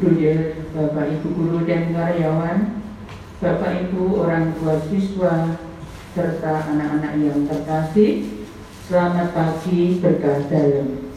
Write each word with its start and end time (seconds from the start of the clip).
Bruder, 0.00 0.64
Bapak 0.72 1.12
Ibu 1.12 1.28
guru 1.36 1.58
dan 1.68 1.92
karyawan, 1.92 2.80
Bapak 3.36 3.84
Ibu 3.84 4.24
orang 4.24 4.56
tua 4.56 4.80
siswa, 4.88 5.60
serta 6.16 6.72
anak-anak 6.72 7.20
yang 7.20 7.44
terkasih, 7.44 8.40
selamat 8.88 9.36
pagi 9.36 10.00
berkah 10.00 10.40
dalam. 10.48 11.12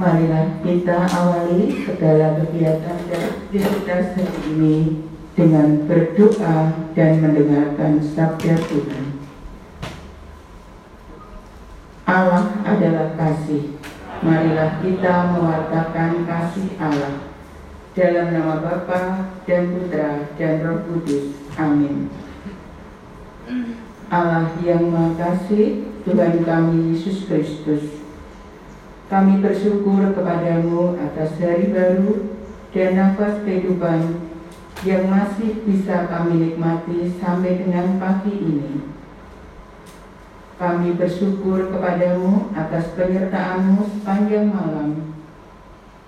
Marilah 0.00 0.56
kita 0.64 0.98
awali 1.04 1.84
segala 1.84 2.40
kegiatan 2.40 2.98
dan 3.12 3.22
aktivitas 3.28 4.04
hari 4.16 4.40
ini 4.48 4.76
dengan 5.36 5.84
berdoa 5.84 6.88
dan 6.96 7.12
mendengarkan 7.20 8.00
sabda 8.00 8.56
Tuhan. 8.56 9.20
Allah 12.08 12.56
adalah 12.64 13.12
kasih. 13.20 13.77
Marilah 14.18 14.82
kita 14.82 15.30
mewartakan 15.30 16.26
kasih 16.26 16.74
Allah. 16.82 17.30
Dalam 17.94 18.30
nama 18.30 18.62
Bapa 18.62 19.30
dan 19.46 19.74
Putra 19.74 20.30
dan 20.38 20.54
Roh 20.62 20.86
Kudus. 20.86 21.34
Amin. 21.58 22.10
Allah 24.08 24.54
yang 24.62 24.88
Maha 24.88 25.34
Tuhan 26.08 26.34
kami 26.40 26.96
Yesus 26.96 27.28
Kristus, 27.28 28.00
kami 29.12 29.44
bersyukur 29.44 30.16
kepadamu 30.16 30.96
atas 30.96 31.36
hari 31.36 31.68
baru 31.68 32.32
dan 32.72 32.96
nafas 32.96 33.44
kehidupan 33.44 34.24
yang 34.86 35.10
masih 35.10 35.60
bisa 35.66 36.08
kami 36.08 36.48
nikmati 36.48 37.12
sampai 37.20 37.60
dengan 37.60 38.00
pagi 38.00 38.34
ini. 38.34 38.97
Kami 40.58 40.98
bersyukur 40.98 41.70
kepadamu 41.70 42.50
atas 42.50 42.90
penyertaanmu 42.98 43.78
sepanjang 43.86 44.50
malam, 44.50 45.14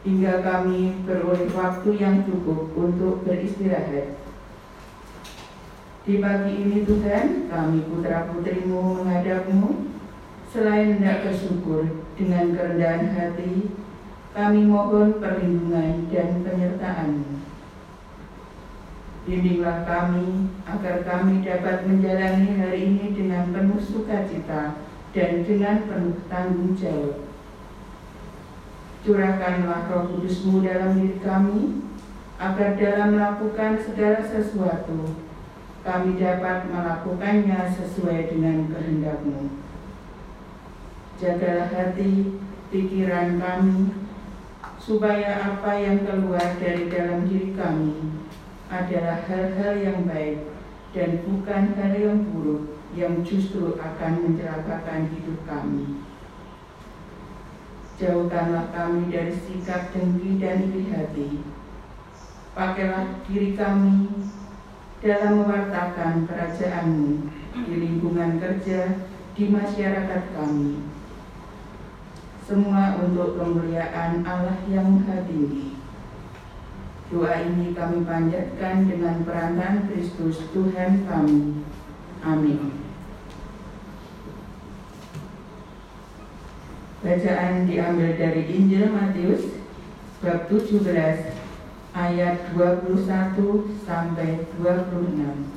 hingga 0.02 0.42
kami 0.42 1.06
beroleh 1.06 1.46
waktu 1.54 1.90
yang 1.96 2.26
cukup 2.26 2.74
untuk 2.74 3.22
beristirahat. 3.22 4.18
Di 6.02 6.18
pagi 6.18 6.52
ini 6.66 6.82
Tuhan, 6.82 7.46
kami 7.46 7.86
putra-putrimu 7.86 9.06
menghadapmu 9.06 9.90
Selain 10.50 10.98
hendak 10.98 11.22
bersyukur 11.22 11.86
dengan 12.18 12.50
kerendahan 12.50 13.14
hati, 13.14 13.70
kami 14.34 14.66
mohon 14.66 15.22
perlindungan 15.22 16.10
dan 16.10 16.42
penyertaan-Mu. 16.42 17.39
Bimbinglah 19.30 19.86
kami 19.86 20.50
agar 20.66 21.06
kami 21.06 21.46
dapat 21.46 21.86
menjalani 21.86 22.50
hari 22.58 22.82
ini 22.82 23.14
dengan 23.14 23.54
penuh 23.54 23.78
sukacita 23.78 24.82
dan 25.14 25.46
dengan 25.46 25.86
penuh 25.86 26.18
tanggung 26.26 26.74
jawab. 26.74 27.30
Curahkanlah 29.06 29.86
roh 29.86 30.10
kudusmu 30.10 30.66
dalam 30.66 30.98
diri 30.98 31.22
kami, 31.22 31.86
agar 32.42 32.74
dalam 32.74 33.14
melakukan 33.14 33.78
segala 33.78 34.18
sesuatu, 34.26 35.14
kami 35.86 36.18
dapat 36.18 36.66
melakukannya 36.66 37.70
sesuai 37.70 38.34
dengan 38.34 38.66
kehendakmu 38.66 39.60
jagalah 41.20 41.68
hati, 41.68 42.40
pikiran 42.72 43.36
kami, 43.36 43.92
supaya 44.80 45.52
apa 45.52 45.76
yang 45.76 46.00
keluar 46.08 46.56
dari 46.56 46.88
dalam 46.88 47.28
diri 47.28 47.52
kami 47.52 48.24
adalah 48.70 49.18
hal-hal 49.26 49.74
yang 49.82 50.06
baik 50.06 50.46
dan 50.94 51.18
bukan 51.26 51.74
hal 51.74 51.92
yang 51.98 52.22
buruk 52.30 52.78
yang 52.94 53.22
justru 53.26 53.74
akan 53.78 54.12
mencelakakan 54.22 55.10
hidup 55.10 55.38
kami. 55.46 56.02
Jauhkanlah 58.00 58.72
kami 58.72 59.12
dari 59.12 59.34
sikap 59.36 59.92
dengki 59.92 60.40
dan 60.40 60.64
iri 60.70 60.88
hati. 60.88 61.28
Pakailah 62.56 63.20
diri 63.28 63.52
kami 63.58 64.08
dalam 65.04 65.44
mewartakan 65.44 66.24
kerajaanmu 66.24 67.28
di 67.66 67.74
lingkungan 67.76 68.40
kerja, 68.40 69.04
di 69.36 69.44
masyarakat 69.52 70.22
kami, 70.32 70.80
semua 72.50 72.98
untuk 72.98 73.38
kemuliaan 73.38 74.26
Allah 74.26 74.58
yang 74.66 75.06
Tinggi. 75.30 75.69
Doa 77.10 77.42
ini 77.42 77.74
kami 77.74 78.06
panjatkan 78.06 78.86
dengan 78.86 79.26
perantaraan 79.26 79.90
Kristus 79.90 80.46
Tuhan 80.54 81.10
kami. 81.10 81.66
Amin. 82.22 82.70
Bacaan 87.02 87.66
diambil 87.66 88.14
dari 88.14 88.46
Injil 88.46 88.94
Matius 88.94 89.58
bab 90.22 90.46
17 90.46 90.86
ayat 91.98 92.36
21 92.54 93.02
sampai 93.82 94.46
26. 94.62 95.50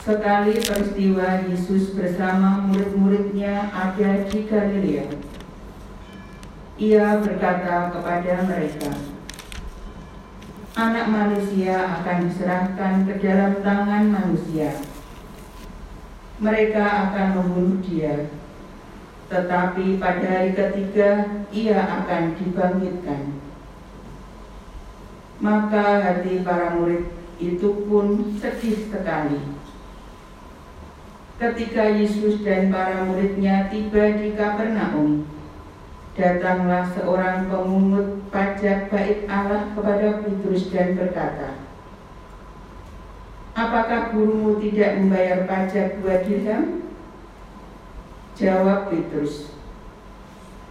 Sekali 0.00 0.54
peristiwa 0.64 1.44
Yesus 1.44 1.92
bersama 1.92 2.64
murid-muridnya 2.72 3.68
ada 3.68 4.24
di 4.32 4.48
Galilea. 4.48 5.33
Ia 6.74 7.22
berkata 7.22 7.94
kepada 7.94 8.34
mereka, 8.50 8.90
Anak 10.74 11.06
manusia 11.06 11.86
akan 11.86 12.26
diserahkan 12.26 13.06
ke 13.06 13.14
dalam 13.22 13.62
tangan 13.62 14.10
manusia. 14.10 14.74
Mereka 16.42 16.82
akan 16.82 17.28
membunuh 17.38 17.78
dia, 17.78 18.26
tetapi 19.30 20.02
pada 20.02 20.26
hari 20.26 20.50
ketiga 20.50 21.30
ia 21.54 21.78
akan 21.78 22.34
dibangkitkan. 22.42 23.38
Maka 25.38 26.02
hati 26.02 26.42
para 26.42 26.74
murid 26.74 27.06
itu 27.38 27.86
pun 27.86 28.34
sedih 28.42 28.90
sekali 28.90 29.38
Ketika 31.34 31.90
Yesus 31.90 32.46
dan 32.46 32.70
para 32.70 33.02
muridnya 33.02 33.66
tiba 33.66 34.14
di 34.22 34.38
Kapernaum, 34.38 35.26
datanglah 36.14 36.86
seorang 36.94 37.50
pemungut 37.50 38.30
pajak 38.30 38.86
baik 38.86 39.26
Allah 39.26 39.74
kepada 39.74 40.22
Petrus 40.22 40.70
dan 40.70 40.94
berkata, 40.94 41.58
Apakah 43.54 44.10
gurumu 44.10 44.58
tidak 44.58 44.98
membayar 44.98 45.46
pajak 45.46 46.02
dua 46.02 46.26
dirham? 46.26 46.90
Jawab 48.34 48.90
Petrus, 48.90 49.54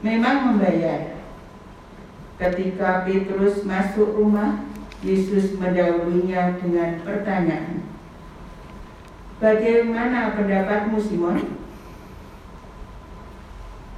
Memang 0.04 0.52
membayar. 0.52 1.16
Ketika 2.36 3.08
Petrus 3.08 3.64
masuk 3.64 4.20
rumah, 4.20 4.68
Yesus 5.00 5.56
mendahulunya 5.56 6.60
dengan 6.60 7.00
pertanyaan, 7.08 7.88
Bagaimana 9.40 10.36
pendapatmu 10.40 11.00
Simon? 11.00 11.63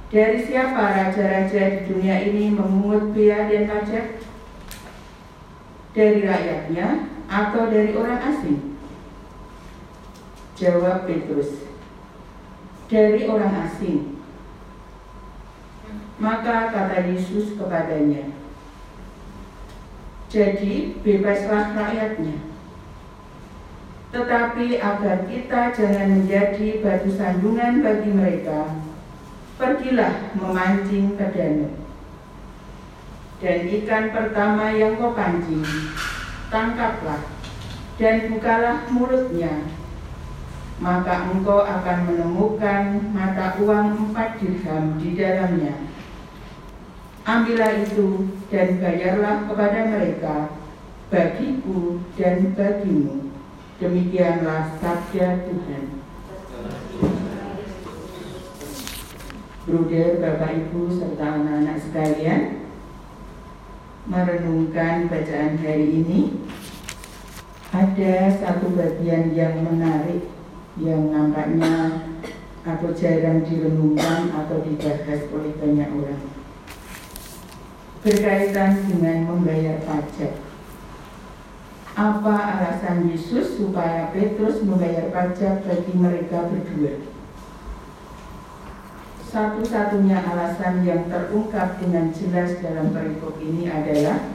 Dari 0.06 0.38
siapa 0.38 0.94
raja-raja 0.94 1.62
di 1.66 1.80
dunia 1.90 2.22
ini 2.22 2.54
memungut 2.54 3.10
bea 3.10 3.50
dan 3.50 3.66
pajak? 3.66 4.22
Dari 5.96 6.22
rakyatnya 6.22 7.10
atau 7.26 7.66
dari 7.66 7.90
orang 7.96 8.20
asing? 8.22 8.78
Jawab 10.54 11.10
Petrus, 11.10 11.66
dari 12.86 13.26
orang 13.26 13.66
asing. 13.66 14.14
Maka 16.16 16.72
kata 16.72 17.12
Yesus 17.12 17.60
kepadanya, 17.60 18.32
jadi 20.32 20.96
bebaslah 21.04 21.76
rakyatnya 21.76 22.56
tetapi 24.16 24.80
agar 24.80 25.28
kita 25.28 25.76
jangan 25.76 26.08
menjadi 26.08 26.80
batu 26.80 27.12
sandungan 27.12 27.84
bagi 27.84 28.10
mereka, 28.16 28.85
pergilah 29.56 30.32
memancing 30.36 31.16
ke 31.16 31.26
danau. 31.32 31.72
Dan 33.36 33.68
ikan 33.68 34.04
pertama 34.16 34.72
yang 34.72 34.96
kau 34.96 35.12
pancing, 35.12 35.64
tangkaplah 36.48 37.20
dan 38.00 38.32
bukalah 38.32 38.88
mulutnya, 38.88 39.68
maka 40.80 41.32
engkau 41.32 41.60
akan 41.64 41.98
menemukan 42.08 42.84
mata 43.12 43.60
uang 43.60 44.08
empat 44.08 44.40
dirham 44.40 44.96
di 44.96 45.16
dalamnya. 45.16 45.76
Ambillah 47.28 47.76
itu 47.84 48.32
dan 48.48 48.80
bayarlah 48.80 49.44
kepada 49.50 49.80
mereka, 49.92 50.36
bagiku 51.12 52.00
dan 52.16 52.56
bagimu 52.56 53.26
Demikianlah 53.76 54.80
sabda 54.80 55.44
Tuhan. 55.44 55.95
Bruder, 59.66 60.22
Bapak 60.22 60.54
Ibu, 60.54 60.86
serta 60.94 61.42
anak-anak 61.42 61.74
sekalian, 61.82 62.70
merenungkan 64.06 65.10
bacaan 65.10 65.58
hari 65.58 65.90
ini, 65.90 66.38
ada 67.74 68.30
satu 68.30 68.78
bagian 68.78 69.34
yang 69.34 69.66
menarik 69.66 70.30
yang 70.78 71.10
nampaknya 71.10 72.06
atau 72.62 72.94
jarang 72.94 73.42
direnungkan 73.42 74.30
atau 74.38 74.62
dibahas 74.62 75.26
oleh 75.34 75.58
banyak 75.58 75.90
orang. 75.98 76.22
Berkaitan 78.06 78.86
dengan 78.86 79.18
membayar 79.26 79.82
pajak. 79.82 80.46
Apa 81.98 82.34
alasan 82.54 83.10
Yesus 83.10 83.58
supaya 83.58 84.14
Petrus 84.14 84.62
membayar 84.62 85.10
pajak 85.10 85.66
bagi 85.66 85.92
mereka 85.98 86.54
berdua? 86.54 87.15
Satu-satunya 89.36 90.16
alasan 90.16 90.80
yang 90.80 91.12
terungkap 91.12 91.76
dengan 91.76 92.08
jelas 92.08 92.56
dalam 92.56 92.88
perikop 92.88 93.36
ini 93.36 93.68
adalah 93.68 94.32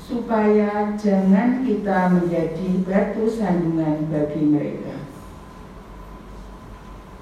supaya 0.00 0.96
jangan 0.96 1.60
kita 1.60 2.16
menjadi 2.16 2.80
batu 2.88 3.28
sandungan 3.28 4.08
bagi 4.08 4.40
mereka. 4.40 5.04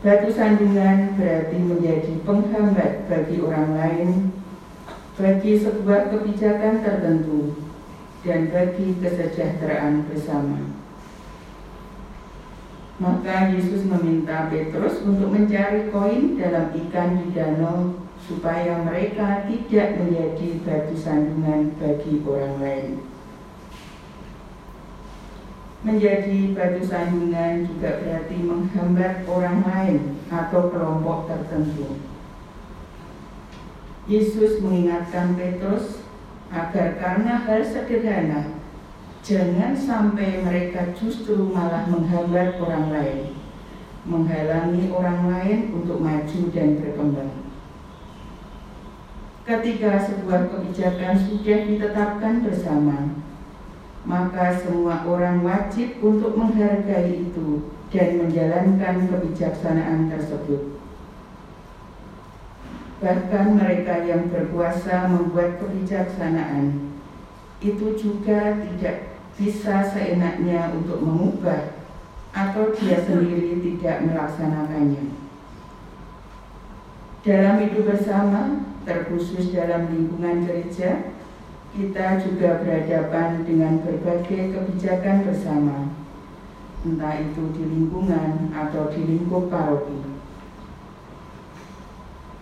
Batu 0.06 0.30
sandungan 0.30 1.18
berarti 1.18 1.58
menjadi 1.58 2.14
penghambat 2.22 3.10
bagi 3.10 3.42
orang 3.42 3.74
lain, 3.74 4.30
bagi 5.18 5.58
sebuah 5.58 6.14
kebijakan 6.14 6.78
tertentu, 6.78 7.58
dan 8.22 8.54
bagi 8.54 9.02
kesejahteraan 9.02 10.06
bersama. 10.06 10.83
Maka 12.94 13.50
Yesus 13.50 13.82
meminta 13.90 14.46
Petrus 14.46 15.02
untuk 15.02 15.34
mencari 15.34 15.90
koin 15.90 16.38
dalam 16.38 16.70
ikan 16.70 17.18
di 17.18 17.34
danau 17.34 17.98
supaya 18.22 18.86
mereka 18.86 19.50
tidak 19.50 19.98
menjadi 19.98 20.62
batu 20.62 20.94
sandungan 20.94 21.74
bagi 21.74 22.22
orang 22.22 22.54
lain. 22.62 22.90
Menjadi 25.82 26.54
batu 26.54 26.80
sandungan 26.86 27.66
juga 27.66 27.98
berarti 27.98 28.36
menghambat 28.40 29.26
orang 29.26 29.58
lain 29.66 29.98
atau 30.30 30.70
kelompok 30.70 31.26
tertentu. 31.26 31.98
Yesus 34.06 34.62
mengingatkan 34.62 35.34
Petrus 35.34 36.06
agar 36.54 36.94
karena 37.02 37.42
hal 37.42 37.60
sederhana 37.66 38.53
jangan 39.24 39.72
sampai 39.72 40.44
mereka 40.44 40.92
justru 40.92 41.48
malah 41.48 41.88
menghambat 41.88 42.60
orang 42.60 42.92
lain, 42.92 43.32
menghalangi 44.04 44.92
orang 44.92 45.32
lain 45.32 45.72
untuk 45.72 45.96
maju 46.04 46.40
dan 46.52 46.76
berkembang. 46.76 47.32
Ketika 49.48 49.96
sebuah 50.04 50.52
kebijakan 50.52 51.16
sudah 51.16 51.58
ditetapkan 51.64 52.44
bersama, 52.44 53.16
maka 54.04 54.60
semua 54.60 55.08
orang 55.08 55.40
wajib 55.40 56.04
untuk 56.04 56.36
menghargai 56.36 57.24
itu 57.24 57.72
dan 57.88 58.20
menjalankan 58.20 59.08
kebijaksanaan 59.08 60.12
tersebut. 60.12 60.76
Bahkan 63.00 63.46
mereka 63.56 64.04
yang 64.04 64.28
berkuasa 64.28 65.08
membuat 65.08 65.60
kebijaksanaan 65.60 66.92
itu 67.64 67.96
juga 67.96 68.60
tidak 68.60 69.13
bisa 69.34 69.82
seenaknya 69.90 70.70
untuk 70.70 71.02
mengubah 71.02 71.74
atau 72.34 72.70
dia 72.74 73.02
sendiri 73.02 73.58
tidak 73.62 74.06
melaksanakannya. 74.06 75.14
Dalam 77.24 77.56
hidup 77.62 77.88
bersama, 77.88 78.68
terkhusus 78.84 79.48
dalam 79.54 79.88
lingkungan 79.88 80.44
gereja, 80.44 81.14
kita 81.74 82.22
juga 82.22 82.62
berhadapan 82.62 83.42
dengan 83.42 83.82
berbagai 83.82 84.54
kebijakan 84.54 85.26
bersama, 85.26 85.90
entah 86.86 87.16
itu 87.18 87.50
di 87.50 87.64
lingkungan 87.64 88.54
atau 88.54 88.92
di 88.92 89.02
lingkup 89.02 89.50
paroki. 89.50 90.14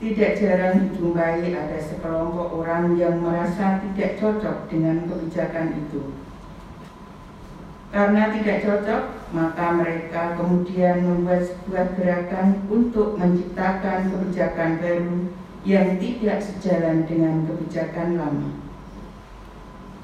Tidak 0.03 0.35
jarang 0.35 0.91
dijumpai 0.91 1.55
ada 1.55 1.79
sekelompok 1.79 2.59
orang 2.59 2.99
yang 2.99 3.23
merasa 3.23 3.79
tidak 3.87 4.19
cocok 4.19 4.67
dengan 4.67 5.06
kebijakan 5.06 5.79
itu. 5.79 6.21
Karena 7.93 8.33
tidak 8.33 8.65
cocok, 8.65 9.03
maka 9.37 9.67
mereka 9.77 10.33
kemudian 10.41 11.05
membuat 11.05 11.44
sebuah 11.44 11.93
gerakan 11.93 12.65
untuk 12.73 13.21
menciptakan 13.21 14.09
kebijakan 14.09 14.81
baru 14.81 15.17
yang 15.69 16.00
tidak 16.00 16.41
sejalan 16.41 17.05
dengan 17.05 17.44
kebijakan 17.44 18.17
lama. 18.17 18.50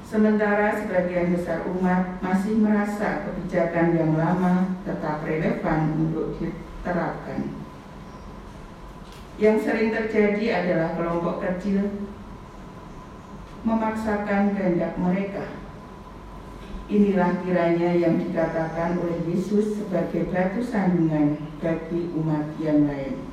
Sementara 0.05 0.73
sebagian 0.73 1.33
besar 1.33 1.65
umat 1.65 2.21
masih 2.21 2.61
merasa 2.61 3.25
kebijakan 3.25 3.97
yang 3.97 4.13
lama 4.13 4.77
tetap 4.85 5.25
relevan 5.25 5.81
untuk 5.97 6.37
diterapkan. 6.37 7.57
Yang 9.41 9.57
sering 9.65 9.89
terjadi 9.93 10.45
adalah 10.61 10.89
kelompok 10.93 11.41
kecil 11.41 11.89
memaksakan 13.65 14.53
kehendak 14.53 14.93
mereka. 14.97 15.68
Inilah 16.89 17.45
kiranya 17.45 17.93
yang 17.93 18.17
dikatakan 18.17 18.97
oleh 18.97 19.21
Yesus 19.29 19.77
sebagai 19.77 20.25
batu 20.33 20.57
sandungan 20.57 21.37
bagi 21.61 22.09
umat 22.17 22.57
yang 22.57 22.89
lain. 22.89 23.29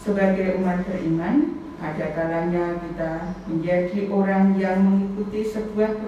Sebagai 0.00 0.56
umat 0.56 0.88
beriman, 0.88 1.60
ada 1.84 2.16
kalanya 2.16 2.80
kita 2.80 3.36
menjadi 3.44 4.08
orang 4.08 4.56
yang 4.56 4.80
mengikuti 4.80 5.44
sebuah 5.44 6.00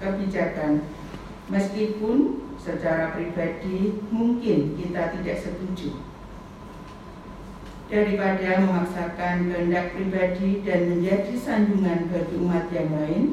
kebijakan, 0.00 0.88
meskipun 1.52 2.40
secara 2.56 3.12
pribadi 3.12 4.00
mungkin 4.08 4.72
kita 4.80 5.20
tidak 5.20 5.36
setuju. 5.36 6.00
Daripada 7.92 8.64
memaksakan 8.64 9.52
kehendak 9.52 9.92
pribadi 9.92 10.64
dan 10.64 10.96
menjadi 10.96 11.36
sandungan 11.36 12.08
bagi 12.08 12.34
umat 12.40 12.72
yang 12.72 12.88
lain, 12.88 13.24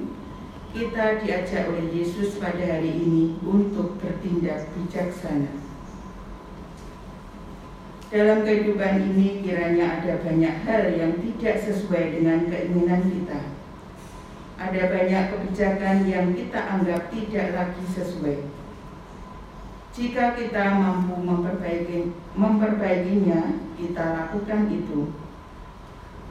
kita 0.72 1.20
diajak 1.20 1.68
oleh 1.68 1.92
Yesus 1.92 2.40
pada 2.40 2.64
hari 2.64 2.96
ini 2.96 3.36
untuk 3.44 4.00
bertindak 4.00 4.72
bijaksana. 4.72 5.52
Dalam 8.12 8.44
kehidupan 8.44 9.04
ini 9.12 9.44
kiranya 9.44 10.00
ada 10.00 10.20
banyak 10.20 10.56
hal 10.68 10.84
yang 10.96 11.20
tidak 11.20 11.56
sesuai 11.64 12.20
dengan 12.20 12.48
keinginan 12.48 13.04
kita. 13.08 13.40
Ada 14.60 14.84
banyak 14.92 15.24
kebijakan 15.32 16.08
yang 16.08 16.36
kita 16.36 16.60
anggap 16.60 17.08
tidak 17.12 17.48
lagi 17.56 17.86
sesuai. 17.92 18.48
Jika 19.92 20.40
kita 20.40 20.64
mampu 20.80 21.20
memperbaiki, 21.20 22.16
memperbaikinya, 22.36 23.60
kita 23.76 24.04
lakukan 24.24 24.72
itu. 24.72 25.12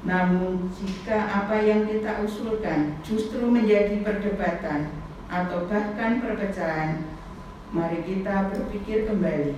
Namun 0.01 0.73
jika 0.73 1.29
apa 1.29 1.61
yang 1.61 1.85
kita 1.85 2.25
usulkan 2.25 2.97
justru 3.05 3.45
menjadi 3.45 4.01
perdebatan 4.01 4.97
atau 5.29 5.69
bahkan 5.69 6.25
perpecahan, 6.25 7.05
mari 7.69 8.01
kita 8.09 8.49
berpikir 8.49 9.05
kembali 9.05 9.53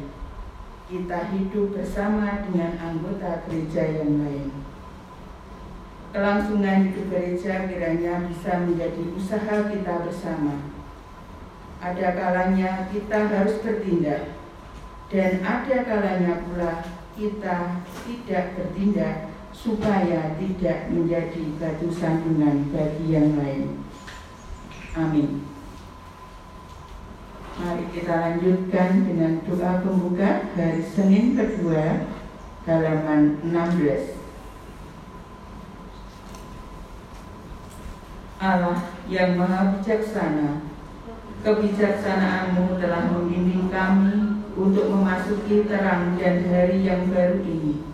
kita 0.91 1.33
hidup 1.33 1.73
bersama 1.73 2.45
dengan 2.45 2.77
anggota 2.77 3.47
gereja 3.49 4.03
yang 4.03 4.19
lain. 4.21 4.53
Kelangsungan 6.13 6.91
hidup 6.93 7.09
gereja 7.09 7.65
kiranya 7.65 8.29
bisa 8.29 8.61
menjadi 8.67 9.03
usaha 9.17 9.73
kita 9.73 9.95
bersama. 10.05 10.69
Ada 11.81 12.13
kalanya 12.13 12.93
kita 12.93 13.31
harus 13.33 13.57
bertindak, 13.65 14.37
dan 15.09 15.41
ada 15.41 15.77
kalanya 15.89 16.45
pula 16.45 16.85
kita 17.17 17.81
tidak 18.05 18.45
bertindak 18.59 19.32
supaya 19.53 20.35
tidak 20.41 20.89
menjadi 20.89 21.45
batu 21.61 21.93
sandungan 21.93 22.73
bagi 22.73 23.07
yang 23.13 23.37
lain. 23.37 23.85
Amin. 24.97 25.45
Mari 27.53 27.85
kita 27.93 28.17
lanjutkan 28.17 29.05
dengan 29.05 29.45
doa 29.45 29.85
pembuka 29.85 30.49
hari 30.57 30.83
Senin 30.83 31.37
kedua 31.37 32.09
halaman 32.65 33.45
16. 33.45 34.17
Allah 38.43 38.91
yang 39.07 39.39
maha 39.39 39.79
bijaksana, 39.79 40.67
kebijaksanaanmu 41.47 42.83
telah 42.83 43.07
membimbing 43.15 43.71
kami 43.71 44.43
untuk 44.59 44.91
memasuki 44.91 45.63
terang 45.69 46.19
dan 46.19 46.43
hari 46.51 46.83
yang 46.83 47.07
baru 47.13 47.39
ini. 47.47 47.92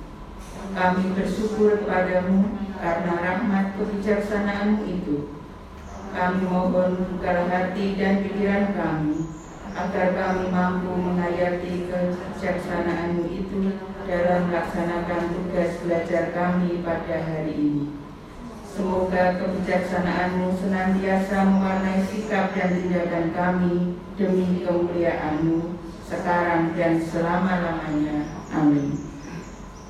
Kami 0.76 1.04
bersyukur 1.16 1.80
kepadamu 1.84 2.56
karena 2.78 3.12
rahmat 3.20 3.66
kebijaksanaanmu 3.76 4.82
itu. 4.84 5.16
Kami 6.12 6.44
mohon 6.48 7.04
bukalah 7.14 7.46
hati 7.48 7.94
dan 8.00 8.24
pikiran 8.24 8.72
kami 8.72 9.28
agar 9.78 10.08
kami 10.16 10.44
mampu 10.50 10.90
menghayati 10.90 11.86
kebijaksanaanmu 11.86 13.24
itu 13.30 13.78
dalam 14.08 14.48
melaksanakan 14.48 15.22
tugas 15.36 15.72
belajar 15.84 16.24
kami 16.32 16.80
pada 16.80 17.16
hari 17.22 17.54
ini. 17.54 17.86
Semoga 18.78 19.36
kebijaksanaanmu 19.42 20.54
senantiasa 20.54 21.50
mewarnai 21.50 22.06
sikap 22.06 22.54
dan 22.54 22.78
tindakan 22.78 23.26
kami 23.34 23.74
demi 24.14 24.62
kemuliaanmu 24.62 25.76
sekarang 26.06 26.72
dan 26.78 27.02
selama-lamanya. 27.02 28.22
Amin. 28.54 29.07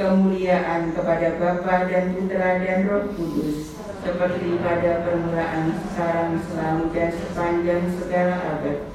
Kemuliaan 0.00 0.96
kepada 0.96 1.36
Bapa 1.36 1.84
dan 1.84 2.16
Putra 2.16 2.56
dan 2.56 2.88
Roh 2.88 3.12
Kudus, 3.12 3.76
seperti 4.00 4.56
pada 4.64 5.04
permulaan, 5.04 5.76
sekarang, 5.76 6.40
selalu, 6.40 6.88
dan 6.96 7.12
sepanjang 7.12 7.84
segala 7.92 8.40
abad. 8.40 8.88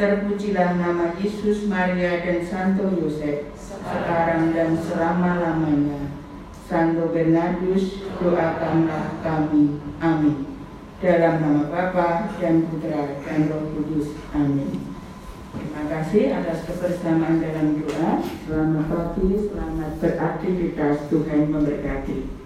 Terpujilah 0.00 0.80
nama 0.80 1.12
Yesus, 1.20 1.68
Maria, 1.68 2.24
dan 2.24 2.40
Santo 2.40 2.88
Yosef, 2.88 3.52
sekarang 3.84 4.56
dan 4.56 4.80
selama-lamanya. 4.80 6.08
Santo 6.64 7.12
Bernardus, 7.12 8.00
doakanlah 8.16 9.12
kami. 9.20 9.76
Amin. 10.00 10.56
Dalam 11.04 11.44
nama 11.44 11.62
Bapa 11.68 12.32
dan 12.40 12.64
Putra 12.64 13.20
dan 13.28 13.52
Roh 13.52 13.76
Kudus. 13.76 14.16
Amin. 14.32 14.95
Terima 15.56 15.82
kasih 15.88 16.36
atas 16.36 16.68
kebersamaan 16.68 17.40
dalam 17.40 17.80
doa. 17.80 18.20
Selamat 18.44 18.84
pagi, 18.92 19.48
selamat 19.48 19.92
beraktivitas. 20.04 20.96
Tuhan 21.08 21.40
memberkati. 21.48 22.45